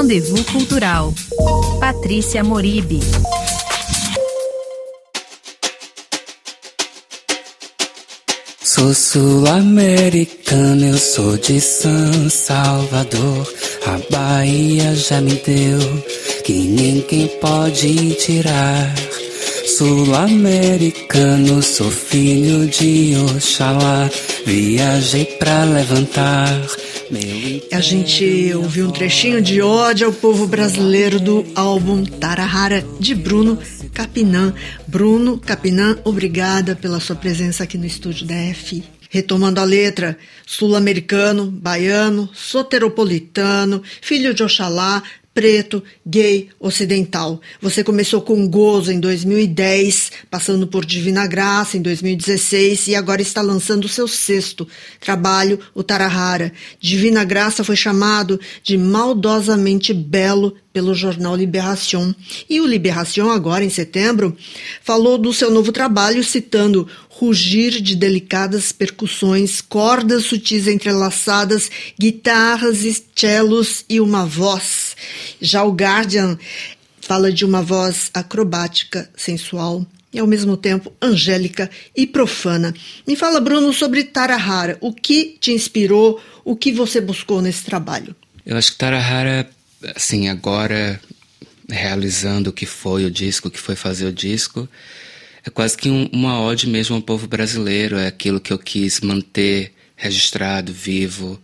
[0.00, 1.12] Rendezvous Cultural.
[1.78, 3.00] Patrícia Moribe.
[8.62, 13.46] Sou sul-americano, eu sou de São Salvador.
[13.84, 16.02] A Bahia já me deu,
[16.44, 18.94] que ninguém pode tirar.
[19.66, 24.08] Sul-americano, sou filho de Oxalá.
[24.46, 26.79] Viajei pra levantar
[27.72, 33.58] a gente ouviu um trechinho de ódio ao povo brasileiro do álbum Tarahara de Bruno
[33.92, 34.54] Capinã.
[34.86, 38.84] Bruno Capinã, obrigada pela sua presença aqui no estúdio da F.
[39.08, 45.02] Retomando a letra, sul-americano, baiano, soteropolitano, filho de Oxalá,
[45.32, 47.40] preto, gay, ocidental.
[47.62, 53.40] Você começou com Gozo em 2010, passando por Divina Graça em 2016 e agora está
[53.40, 54.66] lançando o seu sexto
[54.98, 56.52] trabalho, o Tarahara.
[56.80, 62.14] Divina Graça foi chamado de maldosamente belo pelo jornal Libération.
[62.48, 64.36] E o Libération, agora em setembro,
[64.82, 66.88] falou do seu novo trabalho citando
[67.20, 74.96] rugir de delicadas percussões, cordas sutis entrelaçadas, guitarras, cellos e uma voz.
[75.38, 76.38] Já o Guardian
[77.02, 82.74] fala de uma voz acrobática, sensual e ao mesmo tempo angélica e profana.
[83.06, 84.78] Me fala, Bruno, sobre Tarahara.
[84.80, 86.18] O que te inspirou?
[86.42, 88.16] O que você buscou nesse trabalho?
[88.46, 89.48] Eu acho que Tarahara,
[89.94, 90.98] assim, agora
[91.68, 94.66] realizando o que foi o disco, o que foi fazer o disco,
[95.44, 99.00] é quase que um, uma ode mesmo ao povo brasileiro, é aquilo que eu quis
[99.00, 101.40] manter registrado, vivo,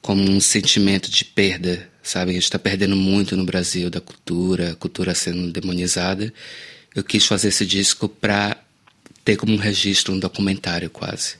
[0.00, 2.32] como um sentimento de perda, sabe?
[2.32, 6.32] A gente está perdendo muito no Brasil da cultura, a cultura sendo demonizada.
[6.94, 8.56] Eu quis fazer esse disco para
[9.24, 11.36] ter como um registro, um documentário quase.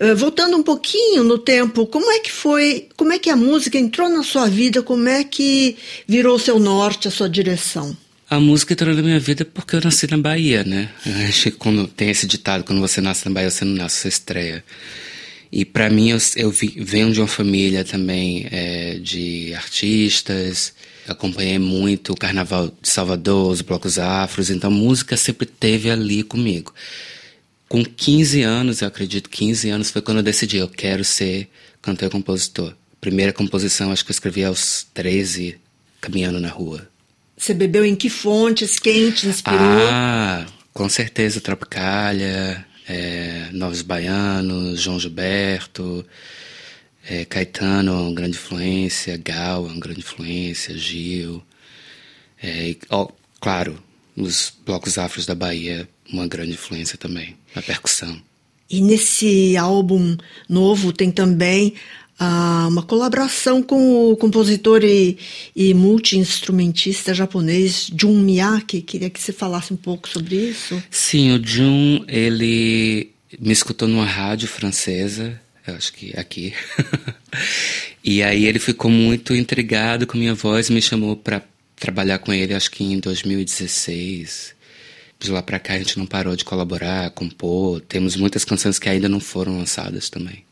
[0.00, 3.76] Uh, voltando um pouquinho no tempo, como é que foi, como é que a música
[3.76, 5.76] entrou na sua vida, como é que
[6.06, 7.96] virou seu norte, a sua direção?
[8.30, 10.90] A música entrou na minha vida porque eu nasci na Bahia, né?
[11.26, 14.08] Acho que quando tem esse ditado, quando você nasce na Bahia, você não nasce, você
[14.08, 14.62] estreia.
[15.50, 20.74] E para mim, eu, eu vi, venho de uma família também é, de artistas,
[21.06, 26.74] acompanhei muito o Carnaval de Salvador, os blocos afros, então música sempre teve ali comigo.
[27.66, 31.48] Com 15 anos, eu acredito, 15 anos foi quando eu decidi, eu quero ser
[31.80, 32.74] cantor e compositor.
[33.00, 35.56] Primeira composição, acho que eu escrevi aos 13,
[35.98, 36.86] caminhando na rua.
[37.38, 38.80] Você bebeu em que fontes?
[38.80, 39.58] Quem te inspirou?
[39.60, 40.44] Ah,
[40.74, 46.04] com certeza Tropicália, é, Novos Baianos, João Gilberto,
[47.08, 51.40] é, Caetano, uma grande influência, Gal, uma grande influência, Gil.
[52.42, 53.08] É, e, ó,
[53.40, 53.80] claro,
[54.16, 58.20] os blocos afros da Bahia, uma grande influência também, a percussão.
[58.68, 60.16] E nesse álbum
[60.48, 61.74] novo tem também
[62.18, 65.16] ah, uma colaboração com o compositor e,
[65.54, 68.82] e multi-instrumentista japonês Jun Miyake.
[68.82, 70.82] Queria que você falasse um pouco sobre isso.
[70.90, 76.52] Sim, o Jun, ele me escutou numa rádio francesa, eu acho que aqui.
[78.02, 81.42] e aí ele ficou muito intrigado com minha voz me chamou para
[81.76, 84.56] trabalhar com ele, acho que em 2016.
[85.20, 87.80] De lá para cá a gente não parou de colaborar, compor.
[87.80, 90.47] Temos muitas canções que ainda não foram lançadas também.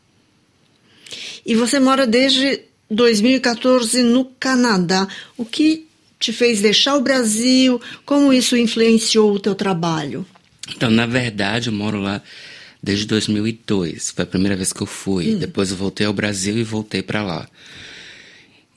[1.47, 2.59] E você mora desde
[2.91, 5.07] 2014 no Canadá.
[5.37, 5.87] O que
[6.19, 7.79] te fez deixar o Brasil?
[8.05, 10.25] Como isso influenciou o teu trabalho?
[10.75, 12.21] Então, na verdade, eu moro lá
[12.83, 14.11] desde 2002.
[14.11, 15.35] Foi a primeira vez que eu fui.
[15.35, 15.39] Hum.
[15.39, 17.47] Depois eu voltei ao Brasil e voltei para lá.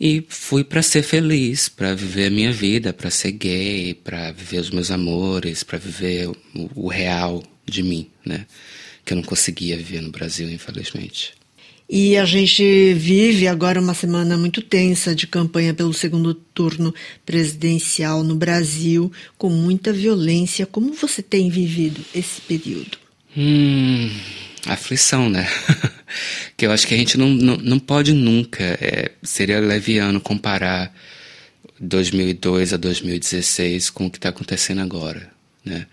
[0.00, 4.58] E fui para ser feliz, para viver a minha vida, para ser gay, para viver
[4.58, 6.37] os meus amores, para viver o,
[6.75, 8.47] o real de mim, né?
[9.04, 11.39] Que eu não conseguia viver no Brasil, infelizmente.
[11.92, 16.94] E a gente vive agora uma semana muito tensa de campanha pelo segundo turno
[17.26, 20.64] presidencial no Brasil, com muita violência.
[20.66, 22.96] Como você tem vivido esse período?
[23.36, 24.08] Hum,
[24.66, 25.48] aflição, né?
[26.56, 30.94] que eu acho que a gente não, não, não pode nunca, é, seria leviano comparar
[31.81, 35.28] 2002 a 2016 com o que está acontecendo agora,
[35.64, 35.88] né?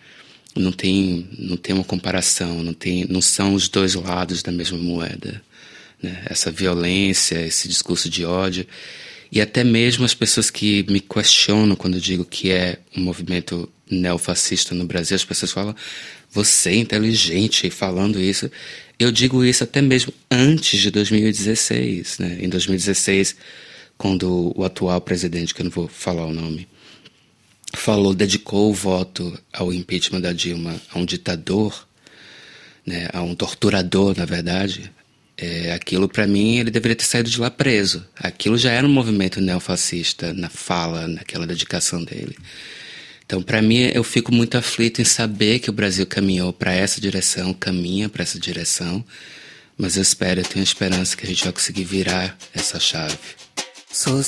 [0.56, 4.78] Não tem, não tem uma comparação, não, tem, não são os dois lados da mesma
[4.78, 5.42] moeda
[6.02, 6.24] né?
[6.26, 8.66] essa violência, esse discurso de ódio.
[9.32, 13.70] E até mesmo as pessoas que me questionam quando eu digo que é um movimento
[13.90, 15.76] neofascista no Brasil, as pessoas falam,
[16.32, 18.50] você é inteligente falando isso.
[19.00, 22.20] Eu digo isso até mesmo antes de 2016.
[22.20, 22.38] Né?
[22.42, 23.36] Em 2016,
[23.98, 26.68] quando o atual presidente, que eu não vou falar o nome,
[27.74, 31.88] falou, dedicou o voto ao impeachment da Dilma a um ditador,
[32.86, 34.92] né, a um torturador, na verdade,
[35.38, 38.04] É, aquilo, para mim, ele deveria ter saído de lá preso.
[38.16, 42.36] Aquilo já era um movimento neofascista na fala, naquela dedicação dele.
[43.24, 47.00] Então, para mim, eu fico muito aflito em saber que o Brasil caminhou para essa
[47.00, 49.04] direção, caminha para essa direção,
[49.78, 53.18] mas eu espero, eu tenho esperança que a gente vai conseguir virar essa chave.
[53.92, 54.22] Sou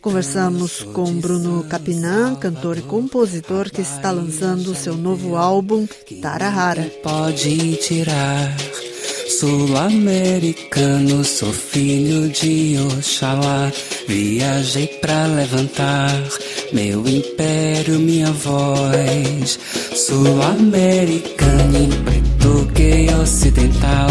[0.00, 5.86] Conversamos com Bruno Capinã, cantor e compositor que está lançando seu novo álbum
[6.20, 6.90] Tarahara.
[7.02, 8.56] Pode tirar
[9.38, 13.70] Sul-americano, sou filho de Oxalá.
[14.08, 16.10] Viajei pra levantar
[16.72, 19.56] meu império, minha voz.
[19.94, 24.10] Sul-americano, preto gay ocidental.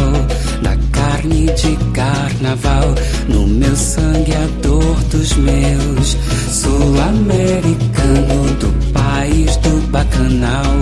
[0.63, 2.95] Da carne de carnaval,
[3.27, 6.15] no meu sangue a dor dos meus.
[6.49, 10.78] Sul-americano do país do bacanal,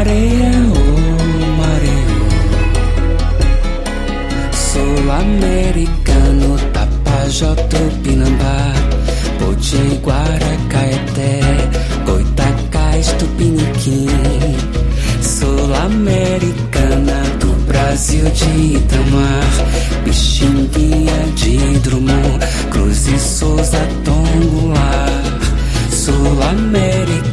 [0.00, 2.20] areia, oh, mareo,
[4.52, 8.72] sou americano, Tapajós, Tupinambá.
[9.38, 11.40] Poche, Guaracaeté,
[12.04, 14.06] Goitacás, Tupiniquim
[15.22, 19.50] Sul-Americana do Brasil de Itamar.
[20.04, 25.08] Pixinguinha de Drummond Cruz e Souza, Tongular.
[25.90, 27.29] Sul-Americano,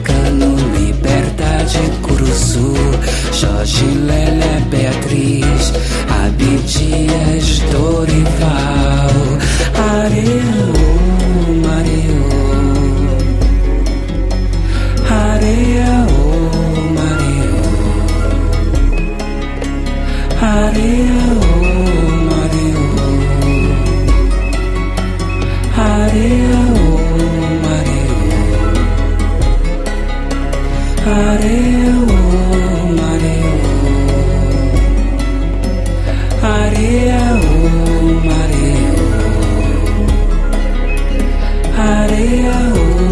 [41.87, 43.06] Areo,